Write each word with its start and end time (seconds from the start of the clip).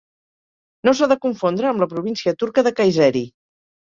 No 0.87 0.93
s'ha 0.99 1.07
de 1.11 1.17
confondre 1.25 1.69
amb 1.71 1.83
la 1.83 1.87
província 1.91 2.33
turca 2.45 2.65
de 2.69 2.73
Kayseri. 2.81 3.23